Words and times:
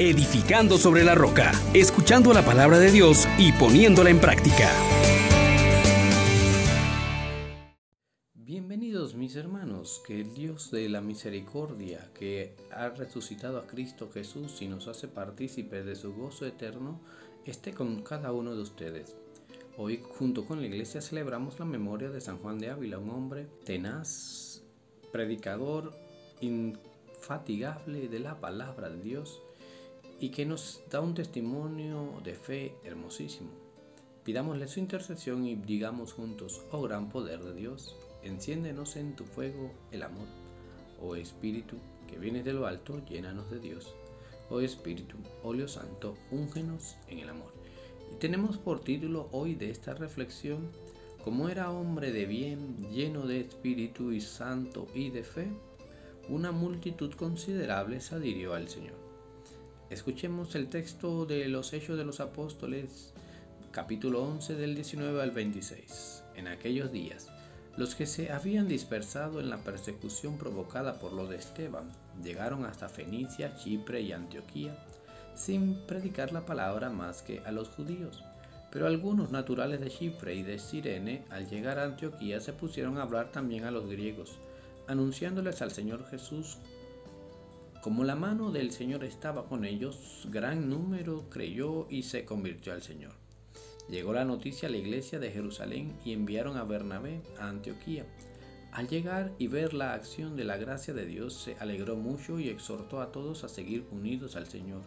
edificando 0.00 0.78
sobre 0.78 1.04
la 1.04 1.14
roca, 1.14 1.52
escuchando 1.74 2.32
la 2.32 2.42
palabra 2.42 2.78
de 2.78 2.90
Dios 2.90 3.28
y 3.36 3.52
poniéndola 3.52 4.08
en 4.08 4.18
práctica. 4.18 4.70
Bienvenidos 8.32 9.14
mis 9.14 9.36
hermanos, 9.36 10.00
que 10.06 10.22
el 10.22 10.32
Dios 10.32 10.70
de 10.70 10.88
la 10.88 11.02
misericordia, 11.02 12.10
que 12.14 12.56
ha 12.72 12.88
resucitado 12.88 13.58
a 13.58 13.66
Cristo 13.66 14.08
Jesús 14.10 14.62
y 14.62 14.68
nos 14.68 14.88
hace 14.88 15.06
partícipes 15.06 15.84
de 15.84 15.94
su 15.94 16.14
gozo 16.14 16.46
eterno, 16.46 17.02
esté 17.44 17.74
con 17.74 18.02
cada 18.02 18.32
uno 18.32 18.56
de 18.56 18.62
ustedes. 18.62 19.14
Hoy 19.76 20.02
junto 20.18 20.46
con 20.46 20.62
la 20.62 20.66
iglesia 20.66 21.02
celebramos 21.02 21.58
la 21.58 21.66
memoria 21.66 22.08
de 22.08 22.22
San 22.22 22.38
Juan 22.38 22.58
de 22.58 22.70
Ávila, 22.70 22.98
un 22.98 23.10
hombre 23.10 23.48
tenaz, 23.66 24.62
predicador 25.12 25.92
infatigable 26.40 28.08
de 28.08 28.18
la 28.18 28.40
palabra 28.40 28.88
de 28.88 29.02
Dios 29.02 29.42
y 30.20 30.28
que 30.28 30.44
nos 30.44 30.82
da 30.90 31.00
un 31.00 31.14
testimonio 31.14 32.20
de 32.22 32.34
fe 32.34 32.74
hermosísimo. 32.84 33.50
Pidámosle 34.22 34.68
su 34.68 34.78
intercesión 34.78 35.46
y 35.46 35.56
digamos 35.56 36.12
juntos, 36.12 36.60
oh 36.70 36.82
gran 36.82 37.08
poder 37.08 37.42
de 37.42 37.54
Dios, 37.54 37.96
enciéndenos 38.22 38.96
en 38.96 39.16
tu 39.16 39.24
fuego 39.24 39.72
el 39.90 40.02
amor. 40.02 40.28
Oh 41.00 41.16
Espíritu, 41.16 41.76
que 42.06 42.18
vienes 42.18 42.44
de 42.44 42.52
lo 42.52 42.66
alto, 42.66 43.02
llénanos 43.06 43.50
de 43.50 43.60
Dios. 43.60 43.94
Oh 44.50 44.60
Espíritu, 44.60 45.16
óleo 45.42 45.66
santo, 45.66 46.14
úngenos 46.30 46.96
en 47.08 47.20
el 47.20 47.30
amor. 47.30 47.54
Y 48.12 48.16
tenemos 48.16 48.58
por 48.58 48.80
título 48.80 49.28
hoy 49.32 49.54
de 49.54 49.70
esta 49.70 49.94
reflexión, 49.94 50.70
como 51.24 51.48
era 51.48 51.70
hombre 51.70 52.12
de 52.12 52.26
bien, 52.26 52.76
lleno 52.90 53.26
de 53.26 53.40
espíritu 53.40 54.12
y 54.12 54.20
santo 54.20 54.86
y 54.94 55.10
de 55.10 55.22
fe, 55.22 55.48
una 56.28 56.52
multitud 56.52 57.12
considerable 57.14 58.00
se 58.00 58.16
adhirió 58.16 58.54
al 58.54 58.68
Señor. 58.68 59.09
Escuchemos 59.90 60.54
el 60.54 60.68
texto 60.68 61.26
de 61.26 61.48
los 61.48 61.72
Hechos 61.72 61.98
de 61.98 62.04
los 62.04 62.20
Apóstoles, 62.20 63.12
capítulo 63.72 64.22
11 64.22 64.54
del 64.54 64.76
19 64.76 65.20
al 65.20 65.32
26. 65.32 66.22
En 66.36 66.46
aquellos 66.46 66.92
días, 66.92 67.26
los 67.76 67.96
que 67.96 68.06
se 68.06 68.30
habían 68.30 68.68
dispersado 68.68 69.40
en 69.40 69.50
la 69.50 69.64
persecución 69.64 70.38
provocada 70.38 71.00
por 71.00 71.12
lo 71.12 71.26
de 71.26 71.38
Esteban 71.38 71.90
llegaron 72.22 72.64
hasta 72.66 72.88
Fenicia, 72.88 73.56
Chipre 73.56 74.00
y 74.00 74.12
Antioquía 74.12 74.76
sin 75.34 75.74
predicar 75.86 76.32
la 76.32 76.46
palabra 76.46 76.88
más 76.88 77.22
que 77.22 77.40
a 77.40 77.50
los 77.50 77.68
judíos. 77.70 78.22
Pero 78.70 78.86
algunos 78.86 79.32
naturales 79.32 79.80
de 79.80 79.90
Chipre 79.90 80.36
y 80.36 80.44
de 80.44 80.60
Sirene, 80.60 81.24
al 81.30 81.48
llegar 81.48 81.80
a 81.80 81.84
Antioquía, 81.84 82.40
se 82.40 82.52
pusieron 82.52 82.98
a 82.98 83.02
hablar 83.02 83.32
también 83.32 83.64
a 83.64 83.72
los 83.72 83.88
griegos, 83.88 84.38
anunciándoles 84.86 85.62
al 85.62 85.72
Señor 85.72 86.06
Jesús. 86.08 86.58
Como 87.82 88.04
la 88.04 88.14
mano 88.14 88.52
del 88.52 88.72
Señor 88.72 89.04
estaba 89.04 89.46
con 89.46 89.64
ellos, 89.64 90.28
gran 90.30 90.68
número 90.68 91.24
creyó 91.30 91.86
y 91.88 92.02
se 92.02 92.26
convirtió 92.26 92.74
al 92.74 92.82
Señor. 92.82 93.12
Llegó 93.88 94.12
la 94.12 94.26
noticia 94.26 94.68
a 94.68 94.70
la 94.70 94.76
iglesia 94.76 95.18
de 95.18 95.30
Jerusalén 95.30 95.96
y 96.04 96.12
enviaron 96.12 96.58
a 96.58 96.64
Bernabé 96.64 97.22
a 97.38 97.48
Antioquía. 97.48 98.04
Al 98.70 98.86
llegar 98.86 99.32
y 99.38 99.48
ver 99.48 99.72
la 99.72 99.94
acción 99.94 100.36
de 100.36 100.44
la 100.44 100.58
gracia 100.58 100.92
de 100.92 101.06
Dios, 101.06 101.32
se 101.32 101.56
alegró 101.58 101.96
mucho 101.96 102.38
y 102.38 102.50
exhortó 102.50 103.00
a 103.00 103.12
todos 103.12 103.44
a 103.44 103.48
seguir 103.48 103.86
unidos 103.90 104.36
al 104.36 104.46
Señor 104.46 104.82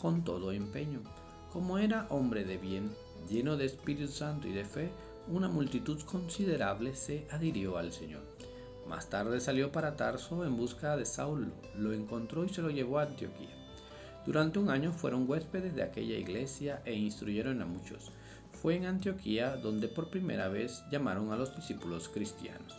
con 0.00 0.24
todo 0.24 0.50
empeño. 0.50 1.00
Como 1.52 1.78
era 1.78 2.08
hombre 2.10 2.44
de 2.44 2.58
bien, 2.58 2.90
lleno 3.30 3.56
de 3.56 3.66
Espíritu 3.66 4.08
Santo 4.08 4.48
y 4.48 4.52
de 4.52 4.64
fe, 4.64 4.90
una 5.28 5.48
multitud 5.48 6.02
considerable 6.02 6.96
se 6.96 7.24
adhirió 7.30 7.78
al 7.78 7.92
Señor. 7.92 8.22
Más 8.92 9.08
tarde 9.08 9.40
salió 9.40 9.72
para 9.72 9.96
Tarso 9.96 10.44
en 10.44 10.54
busca 10.54 10.98
de 10.98 11.06
Saulo, 11.06 11.54
lo 11.78 11.94
encontró 11.94 12.44
y 12.44 12.50
se 12.50 12.60
lo 12.60 12.68
llevó 12.68 12.98
a 12.98 13.04
Antioquía. 13.04 13.48
Durante 14.26 14.58
un 14.58 14.68
año 14.68 14.92
fueron 14.92 15.24
huéspedes 15.26 15.74
de 15.74 15.82
aquella 15.82 16.18
iglesia 16.18 16.82
e 16.84 16.92
instruyeron 16.92 17.62
a 17.62 17.64
muchos. 17.64 18.12
Fue 18.52 18.76
en 18.76 18.84
Antioquía 18.84 19.56
donde 19.56 19.88
por 19.88 20.10
primera 20.10 20.48
vez 20.48 20.84
llamaron 20.90 21.32
a 21.32 21.36
los 21.36 21.56
discípulos 21.56 22.10
cristianos. 22.10 22.74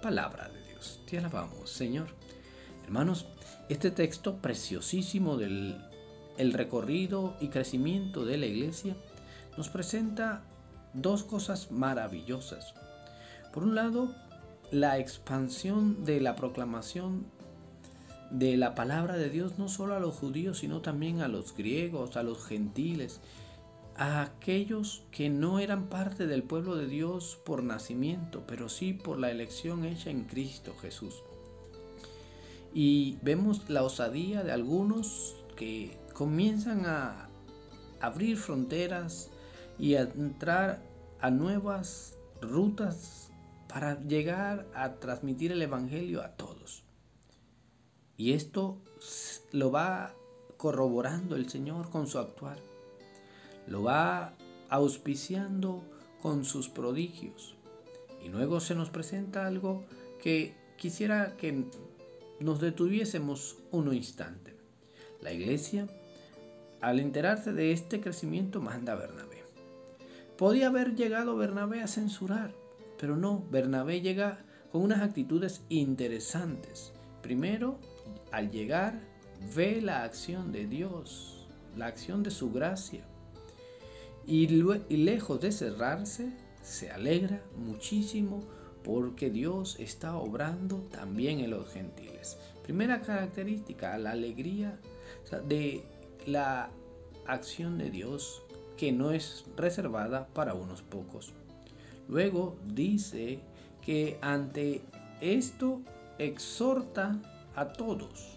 Palabra 0.00 0.48
de 0.50 0.62
Dios, 0.68 1.00
te 1.04 1.18
alabamos, 1.18 1.68
Señor. 1.68 2.06
Hermanos, 2.84 3.26
este 3.68 3.90
texto 3.90 4.36
preciosísimo 4.36 5.36
del 5.36 5.84
el 6.38 6.52
recorrido 6.52 7.36
y 7.40 7.48
crecimiento 7.48 8.24
de 8.24 8.36
la 8.36 8.46
iglesia 8.46 8.94
nos 9.56 9.68
presenta 9.68 10.44
dos 10.94 11.24
cosas 11.24 11.72
maravillosas. 11.72 12.72
Por 13.52 13.64
un 13.64 13.74
lado, 13.74 14.14
la 14.70 14.98
expansión 14.98 16.04
de 16.04 16.20
la 16.20 16.36
proclamación 16.36 17.26
de 18.30 18.56
la 18.56 18.74
palabra 18.74 19.16
de 19.16 19.30
Dios 19.30 19.58
no 19.58 19.68
solo 19.68 19.94
a 19.94 20.00
los 20.00 20.14
judíos, 20.16 20.58
sino 20.58 20.80
también 20.80 21.20
a 21.20 21.28
los 21.28 21.56
griegos, 21.56 22.16
a 22.16 22.22
los 22.22 22.44
gentiles, 22.44 23.20
a 23.96 24.22
aquellos 24.22 25.04
que 25.10 25.30
no 25.30 25.58
eran 25.58 25.86
parte 25.86 26.26
del 26.26 26.42
pueblo 26.42 26.76
de 26.76 26.86
Dios 26.86 27.38
por 27.44 27.62
nacimiento, 27.62 28.44
pero 28.46 28.68
sí 28.68 28.92
por 28.92 29.18
la 29.18 29.30
elección 29.30 29.84
hecha 29.84 30.10
en 30.10 30.24
Cristo 30.24 30.74
Jesús. 30.80 31.22
Y 32.74 33.16
vemos 33.22 33.70
la 33.70 33.84
osadía 33.84 34.42
de 34.42 34.52
algunos 34.52 35.36
que 35.56 35.96
comienzan 36.12 36.84
a 36.84 37.28
abrir 38.00 38.36
fronteras 38.36 39.30
y 39.78 39.94
a 39.94 40.02
entrar 40.02 40.82
a 41.20 41.30
nuevas 41.30 42.18
rutas 42.42 43.30
para 43.76 44.00
llegar 44.00 44.66
a 44.74 44.94
transmitir 44.94 45.52
el 45.52 45.60
Evangelio 45.60 46.22
a 46.22 46.30
todos. 46.30 46.82
Y 48.16 48.32
esto 48.32 48.78
lo 49.52 49.70
va 49.70 50.14
corroborando 50.56 51.36
el 51.36 51.50
Señor 51.50 51.90
con 51.90 52.06
su 52.06 52.18
actuar. 52.18 52.56
Lo 53.66 53.82
va 53.82 54.32
auspiciando 54.70 55.84
con 56.22 56.46
sus 56.46 56.70
prodigios. 56.70 57.54
Y 58.24 58.30
luego 58.30 58.60
se 58.60 58.74
nos 58.74 58.88
presenta 58.88 59.46
algo 59.46 59.84
que 60.22 60.54
quisiera 60.78 61.36
que 61.36 61.66
nos 62.40 62.62
detuviésemos 62.62 63.58
un 63.72 63.92
instante. 63.92 64.56
La 65.20 65.34
iglesia 65.34 65.86
al 66.80 66.98
enterarse 66.98 67.52
de 67.52 67.72
este 67.72 68.00
crecimiento, 68.00 68.62
manda 68.62 68.94
a 68.94 68.96
Bernabé. 68.96 69.44
Podía 70.38 70.68
haber 70.68 70.94
llegado 70.94 71.36
Bernabé 71.36 71.82
a 71.82 71.88
censurar, 71.88 72.54
pero 72.98 73.16
no, 73.16 73.44
Bernabé 73.50 74.00
llega 74.00 74.44
con 74.70 74.82
unas 74.82 75.00
actitudes 75.02 75.64
interesantes. 75.68 76.92
Primero, 77.22 77.78
al 78.32 78.50
llegar, 78.50 79.00
ve 79.54 79.80
la 79.80 80.04
acción 80.04 80.52
de 80.52 80.66
Dios, 80.66 81.46
la 81.76 81.86
acción 81.86 82.22
de 82.22 82.30
su 82.30 82.52
gracia. 82.52 83.04
Y, 84.26 84.44
y 84.88 84.96
lejos 84.96 85.40
de 85.40 85.52
cerrarse, 85.52 86.32
se 86.62 86.90
alegra 86.90 87.42
muchísimo 87.56 88.42
porque 88.82 89.30
Dios 89.30 89.76
está 89.78 90.16
obrando 90.16 90.78
también 90.90 91.40
en 91.40 91.50
los 91.50 91.68
gentiles. 91.72 92.38
Primera 92.62 93.00
característica, 93.00 93.96
la 93.98 94.12
alegría 94.12 94.78
de 95.48 95.84
la 96.26 96.70
acción 97.26 97.78
de 97.78 97.90
Dios 97.90 98.42
que 98.76 98.92
no 98.92 99.10
es 99.10 99.44
reservada 99.56 100.28
para 100.28 100.54
unos 100.54 100.82
pocos. 100.82 101.32
Luego 102.08 102.56
dice 102.66 103.40
que 103.82 104.18
ante 104.20 104.82
esto 105.20 105.80
exhorta 106.18 107.18
a 107.54 107.72
todos 107.72 108.36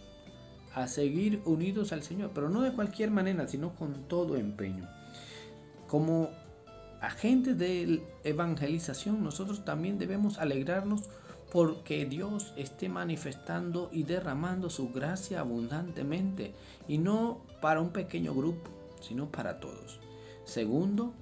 a 0.74 0.88
seguir 0.88 1.42
unidos 1.46 1.92
al 1.92 2.04
Señor, 2.04 2.32
pero 2.34 2.50
no 2.50 2.62
de 2.62 2.72
cualquier 2.72 3.12
manera, 3.12 3.48
sino 3.48 3.76
con 3.76 4.08
todo 4.08 4.38
empeño. 4.38 4.88
Como 5.88 6.30
agentes 7.02 7.58
de 7.58 8.04
evangelización, 8.24 9.24
nosotros 9.24 9.66
también 9.66 9.98
debemos 9.98 10.38
alegrarnos 10.38 11.02
porque 11.52 12.06
Dios 12.06 12.54
esté 12.56 12.90
manifestando 12.90 13.90
y 13.92 14.04
derramando 14.04 14.70
su 14.70 14.90
gracia 14.90 15.40
abundantemente 15.40 16.54
y 16.88 17.00
no 17.00 17.42
para 17.60 17.82
un 17.82 17.90
pequeño 17.90 18.36
grupo, 18.36 18.70
sino 19.02 19.32
para 19.32 19.60
todos. 19.60 20.00
Segundo, 20.44 21.14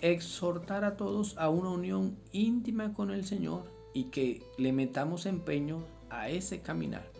exhortar 0.00 0.84
a 0.84 0.96
todos 0.96 1.36
a 1.38 1.48
una 1.48 1.70
unión 1.70 2.16
íntima 2.32 2.94
con 2.94 3.10
el 3.10 3.24
Señor 3.24 3.64
y 3.92 4.04
que 4.04 4.42
le 4.58 4.72
metamos 4.72 5.26
empeño 5.26 5.84
a 6.08 6.28
ese 6.28 6.60
caminar. 6.60 7.10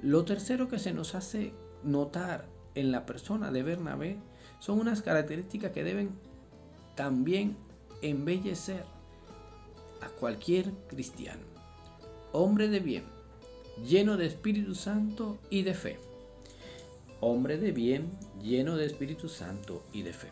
Lo 0.00 0.24
tercero 0.24 0.68
que 0.68 0.78
se 0.78 0.92
nos 0.92 1.14
hace 1.14 1.52
notar 1.82 2.48
en 2.74 2.90
la 2.90 3.06
persona 3.06 3.50
de 3.50 3.62
Bernabé 3.62 4.18
son 4.58 4.80
unas 4.80 5.02
características 5.02 5.72
que 5.72 5.84
deben 5.84 6.10
también 6.96 7.56
embellecer 8.00 8.84
a 10.00 10.08
cualquier 10.08 10.72
cristiano 10.88 11.52
hombre 12.32 12.68
de 12.68 12.80
bien, 12.80 13.04
lleno 13.84 14.16
de 14.16 14.26
Espíritu 14.26 14.74
Santo 14.74 15.38
y 15.50 15.62
de 15.62 15.74
fe. 15.74 15.98
Hombre 17.20 17.58
de 17.58 17.72
bien, 17.72 18.10
lleno 18.42 18.76
de 18.76 18.86
Espíritu 18.86 19.28
Santo 19.28 19.84
y 19.92 20.02
de 20.02 20.12
fe. 20.12 20.28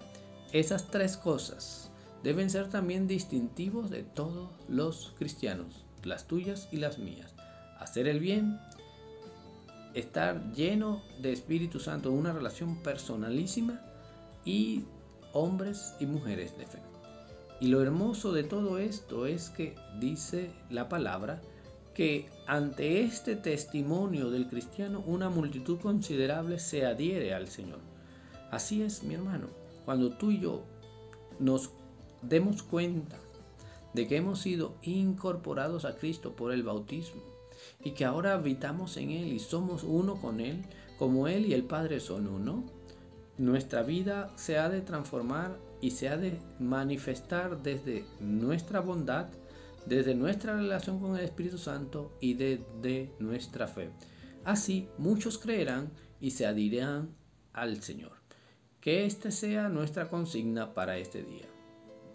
Esas 0.53 0.89
tres 0.89 1.17
cosas 1.17 1.93
deben 2.25 2.51
ser 2.51 2.69
también 2.69 3.07
distintivos 3.07 3.89
de 3.89 4.03
todos 4.03 4.51
los 4.69 5.15
cristianos, 5.17 5.85
las 6.03 6.27
tuyas 6.27 6.69
y 6.73 6.79
las 6.79 6.99
mías. 6.99 7.35
Hacer 7.79 8.09
el 8.09 8.19
bien, 8.19 8.59
estar 9.95 10.53
lleno 10.53 11.03
de 11.23 11.33
Espíritu 11.33 11.79
Santo, 11.79 12.11
una 12.11 12.33
relación 12.33 12.83
personalísima 12.83 13.81
y 14.45 14.85
hombres 15.33 15.95
y 16.01 16.07
mujeres 16.07 16.59
de 16.59 16.67
fe. 16.67 16.79
Y 17.61 17.69
lo 17.69 17.81
hermoso 17.81 18.33
de 18.33 18.43
todo 18.43 18.79
esto 18.79 19.27
es 19.27 19.51
que 19.51 19.77
dice 20.01 20.51
la 20.69 20.89
palabra 20.89 21.41
que 21.95 22.29
ante 22.49 23.03
este 23.03 23.37
testimonio 23.37 24.31
del 24.31 24.49
cristiano 24.49 25.05
una 25.07 25.29
multitud 25.29 25.79
considerable 25.79 26.59
se 26.59 26.87
adhiere 26.87 27.35
al 27.35 27.47
Señor. 27.47 27.79
Así 28.51 28.83
es, 28.83 29.05
mi 29.05 29.15
hermano, 29.15 29.60
cuando 29.85 30.11
tú 30.11 30.31
y 30.31 30.41
yo 30.41 30.63
nos 31.39 31.71
demos 32.23 32.63
cuenta 32.63 33.19
de 33.95 34.07
que 34.07 34.17
hemos 34.17 34.41
sido 34.41 34.75
incorporados 34.83 35.85
a 35.85 35.97
Cristo 35.97 36.37
por 36.37 36.53
el 36.53 36.63
bautismo 36.63 37.23
y 37.83 37.93
que 37.93 38.05
ahora 38.05 38.35
habitamos 38.35 38.97
en 38.97 39.11
Él 39.11 39.33
y 39.33 39.39
somos 39.39 39.85
uno 39.85 40.21
con 40.21 40.41
Él, 40.41 40.63
como 40.99 41.29
Él 41.29 41.47
y 41.47 41.55
el 41.55 41.65
Padre 41.65 42.01
son 42.01 42.29
uno, 42.29 42.65
nuestra 43.39 43.83
vida 43.83 44.31
se 44.37 44.59
ha 44.59 44.69
de 44.69 44.83
transformar 44.83 45.59
y 45.81 45.93
se 45.93 46.09
ha 46.09 46.17
de 46.17 46.39
manifestar 46.59 47.63
desde 47.63 48.05
nuestra 48.21 48.81
bondad, 48.81 49.29
desde 49.87 50.15
nuestra 50.15 50.57
relación 50.57 51.01
con 51.01 51.17
el 51.17 51.25
Espíritu 51.25 51.57
Santo 51.57 52.13
y 52.21 52.35
desde 52.35 53.15
nuestra 53.19 53.67
fe. 53.67 53.91
Así 54.45 54.89
muchos 54.99 55.39
creerán 55.39 55.91
y 56.21 56.33
se 56.33 56.47
adhirirán 56.47 57.15
al 57.53 57.83
Señor. 57.83 58.13
Que 58.81 59.05
esta 59.05 59.31
sea 59.31 59.69
nuestra 59.69 60.09
consigna 60.09 60.73
para 60.73 60.97
este 60.97 61.23
día. 61.23 61.47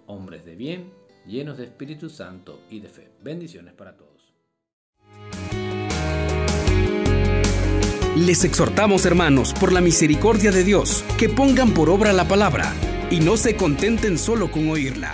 Hombres 0.08 0.46
de 0.46 0.56
bien, 0.56 0.92
llenos 1.28 1.60
de 1.60 1.66
Espíritu 1.66 2.10
Santo 2.10 2.60
y 2.72 2.80
de 2.80 2.90
fe. 2.90 3.12
Bendiciones 3.22 3.76
para 3.76 3.96
todos. 3.96 4.34
Les 8.18 8.44
exhortamos, 8.44 9.06
hermanos, 9.06 9.54
por 9.54 9.74
la 9.74 9.82
misericordia 9.82 10.52
de 10.52 10.64
Dios, 10.64 11.04
que 11.20 11.30
pongan 11.30 11.72
por 11.74 11.90
obra 11.90 12.14
la 12.14 12.28
palabra 12.28 12.74
y 13.12 13.20
no 13.20 13.38
se 13.38 13.56
contenten 13.56 14.18
solo 14.18 14.50
con 14.50 14.68
oírla. 14.70 15.12